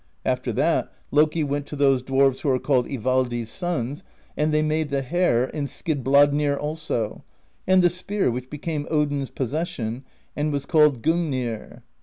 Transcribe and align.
After 0.25 0.51
that, 0.53 0.91
Loki 1.11 1.43
went 1.43 1.67
to 1.67 1.75
those 1.75 2.01
dwarves 2.01 2.39
who 2.39 2.49
are 2.49 2.57
called 2.57 2.87
Ivaldi's 2.87 3.51
Sons; 3.51 4.03
and 4.35 4.51
they 4.51 4.63
made 4.63 4.89
the 4.89 5.03
hair, 5.03 5.55
and 5.55 5.67
Skidbladnir 5.69 6.57
also, 6.57 7.23
and 7.67 7.83
the 7.83 7.89
spear 7.91 8.31
which 8.31 8.49
became 8.49 8.87
Odin's 8.89 9.29
pos 9.29 9.51
session, 9.51 10.03
and 10.35 10.51
was 10.51 10.65
called 10.65 11.03
Gungnir. 11.03 11.83